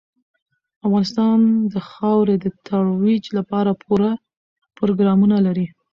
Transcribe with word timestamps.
افغانستان 0.85 1.37
د 1.73 1.75
خاورې 1.89 2.35
د 2.43 2.45
ترویج 2.67 3.23
لپاره 3.37 3.71
پوره 3.83 4.11
پروګرامونه 4.77 5.37
لري. 5.45 5.67